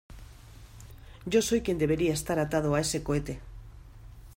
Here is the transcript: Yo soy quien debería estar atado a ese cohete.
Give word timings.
Yo 1.27 1.43
soy 1.43 1.61
quien 1.61 1.77
debería 1.77 2.11
estar 2.11 2.39
atado 2.39 2.73
a 2.73 2.79
ese 2.81 3.03
cohete. 3.03 3.39